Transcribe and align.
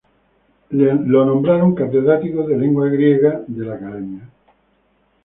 Lo 0.71 1.25
nombraron 1.25 1.75
catedrático 1.75 2.41
de 2.47 2.57
lengua 2.57 2.87
griega 2.89 3.43
de 3.45 3.63
la 3.67 3.75
Academia. 3.75 4.27